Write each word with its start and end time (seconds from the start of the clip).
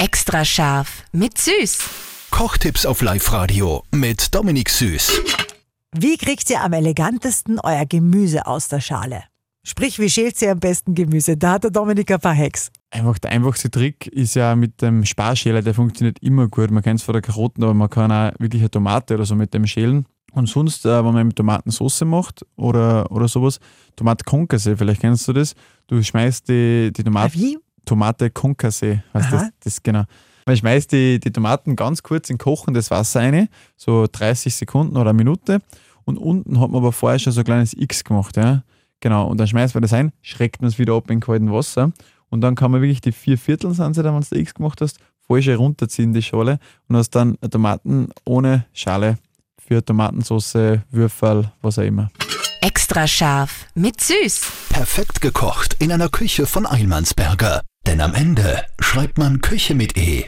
Extra 0.00 0.46
scharf 0.46 1.04
mit 1.12 1.36
Süß. 1.36 1.78
Kochtipps 2.30 2.86
auf 2.86 3.02
Live-Radio 3.02 3.82
mit 3.94 4.34
Dominik 4.34 4.70
Süß. 4.70 5.20
Wie 5.92 6.16
kriegt 6.16 6.48
ihr 6.48 6.62
am 6.62 6.72
elegantesten 6.72 7.60
euer 7.60 7.84
Gemüse 7.84 8.46
aus 8.46 8.68
der 8.68 8.80
Schale? 8.80 9.24
Sprich, 9.62 9.98
wie 9.98 10.08
schält 10.08 10.40
ihr 10.40 10.52
am 10.52 10.58
besten 10.58 10.94
Gemüse? 10.94 11.36
Da 11.36 11.52
hat 11.52 11.64
der 11.64 11.70
Dominik 11.70 12.10
ein 12.10 12.18
paar 12.18 12.34
Hacks. 12.34 12.70
Einfach 12.88 13.18
der 13.18 13.32
einfachste 13.32 13.70
Trick 13.70 14.06
ist 14.06 14.36
ja 14.36 14.56
mit 14.56 14.80
dem 14.80 15.04
Sparschäler, 15.04 15.60
der 15.60 15.74
funktioniert 15.74 16.18
immer 16.22 16.48
gut. 16.48 16.70
Man 16.70 16.82
kennt 16.82 17.00
es 17.00 17.04
von 17.04 17.12
der 17.12 17.20
Karotten, 17.20 17.62
aber 17.62 17.74
man 17.74 17.90
kann 17.90 18.10
auch 18.10 18.32
wirklich 18.38 18.62
eine 18.62 18.70
Tomate 18.70 19.16
oder 19.16 19.26
so 19.26 19.34
mit 19.34 19.52
dem 19.52 19.66
schälen. 19.66 20.06
Und 20.32 20.48
sonst, 20.48 20.86
äh, 20.86 21.04
wenn 21.04 21.12
man 21.12 21.26
mit 21.26 21.36
Tomatensauce 21.36 22.06
macht 22.06 22.46
oder, 22.56 23.12
oder 23.12 23.28
sowas, 23.28 23.58
Tomate 23.96 24.24
Concassé, 24.24 24.78
vielleicht 24.78 25.02
kennst 25.02 25.28
du 25.28 25.34
das. 25.34 25.54
Du 25.88 26.02
schmeißt 26.02 26.48
die, 26.48 26.90
die 26.90 27.04
Tomate. 27.04 27.34
Wie? 27.34 27.58
Tomate 27.90 28.30
Concassé, 28.30 29.02
heißt 29.12 29.32
das, 29.32 29.48
das 29.58 29.82
genau. 29.82 30.04
Man 30.46 30.56
schmeißt 30.56 30.92
die, 30.92 31.18
die 31.18 31.32
Tomaten 31.32 31.74
ganz 31.74 32.04
kurz 32.04 32.30
in 32.30 32.38
kochendes 32.38 32.88
Wasser 32.92 33.18
rein, 33.18 33.48
so 33.76 34.06
30 34.10 34.54
Sekunden 34.54 34.96
oder 34.96 35.10
eine 35.10 35.16
Minute. 35.16 35.58
Und 36.04 36.16
unten 36.16 36.60
hat 36.60 36.70
man 36.70 36.82
aber 36.82 36.92
vorher 36.92 37.18
schon 37.18 37.32
so 37.32 37.40
ein 37.40 37.44
kleines 37.44 37.74
X 37.74 38.04
gemacht. 38.04 38.36
Ja? 38.36 38.62
Genau, 39.00 39.26
und 39.26 39.38
dann 39.38 39.48
schmeißt 39.48 39.74
man 39.74 39.82
das 39.82 39.92
ein, 39.92 40.12
schreckt 40.22 40.62
man 40.62 40.68
es 40.68 40.78
wieder 40.78 40.94
ab 40.94 41.10
in 41.10 41.18
kaltem 41.18 41.50
Wasser. 41.50 41.90
Und 42.28 42.42
dann 42.42 42.54
kann 42.54 42.70
man 42.70 42.80
wirklich 42.80 43.00
die 43.00 43.10
vier 43.10 43.36
Viertel, 43.36 43.74
sind 43.74 43.94
sie 43.94 44.04
dann, 44.04 44.14
wenn 44.14 44.22
du 44.22 44.38
X 44.38 44.54
gemacht 44.54 44.80
hast, 44.80 44.98
voll 45.26 45.42
schön 45.42 45.56
runterziehen, 45.56 46.12
die 46.12 46.22
Schale. 46.22 46.60
Und 46.86 46.96
hast 46.96 47.10
dann 47.10 47.36
Tomaten 47.50 48.10
ohne 48.24 48.66
Schale 48.72 49.18
für 49.58 49.84
Tomatensauce, 49.84 50.78
Würfel, 50.92 51.50
was 51.60 51.80
auch 51.80 51.82
immer. 51.82 52.08
Extra 52.60 53.08
scharf 53.08 53.66
mit 53.74 54.00
Süß. 54.00 54.42
Perfekt 54.68 55.20
gekocht 55.20 55.74
in 55.80 55.90
einer 55.90 56.08
Küche 56.08 56.46
von 56.46 56.66
Eilmannsberger. 56.66 57.62
Denn 57.86 58.00
am 58.00 58.14
Ende 58.14 58.64
schreibt 58.80 59.18
man 59.18 59.40
Küche 59.40 59.74
mit 59.74 59.96
E. 59.96 60.26